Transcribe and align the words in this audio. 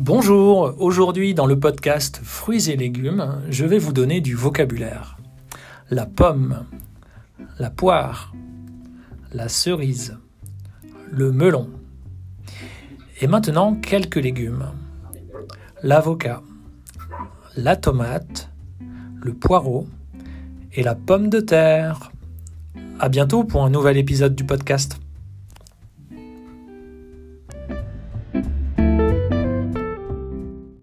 Bonjour, 0.00 0.76
aujourd'hui 0.78 1.34
dans 1.34 1.46
le 1.46 1.58
podcast 1.58 2.20
Fruits 2.22 2.70
et 2.70 2.76
légumes, 2.76 3.42
je 3.50 3.66
vais 3.66 3.80
vous 3.80 3.92
donner 3.92 4.20
du 4.20 4.36
vocabulaire. 4.36 5.18
La 5.90 6.06
pomme, 6.06 6.64
la 7.58 7.68
poire, 7.68 8.32
la 9.32 9.48
cerise, 9.48 10.16
le 11.10 11.32
melon. 11.32 11.68
Et 13.20 13.26
maintenant 13.26 13.74
quelques 13.74 14.16
légumes. 14.16 14.66
L'avocat, 15.82 16.42
la 17.56 17.74
tomate, 17.74 18.50
le 19.20 19.34
poireau 19.34 19.88
et 20.74 20.84
la 20.84 20.94
pomme 20.94 21.28
de 21.28 21.40
terre. 21.40 22.12
À 23.00 23.08
bientôt 23.08 23.42
pour 23.42 23.64
un 23.64 23.70
nouvel 23.70 23.96
épisode 23.96 24.36
du 24.36 24.44
podcast. 24.44 25.00